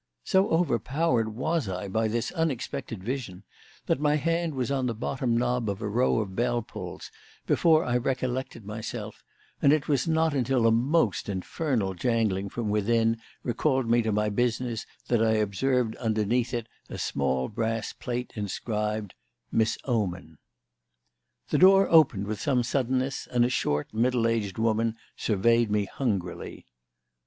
[0.23, 3.43] So overpowered was I by this unexpected vision
[3.85, 7.11] that my hand was on the bottom knob of a row of bell pulls
[7.45, 9.23] before I recollected myself;
[9.61, 14.29] and it was not until a most infernal jangling from within recalled me to my
[14.29, 19.13] business that I observed underneath it a small brass plate inscribed
[19.51, 20.39] "Miss Oman."
[21.49, 26.65] The door opened with some suddenness, and a short, middle aged woman surveyed me hungrily.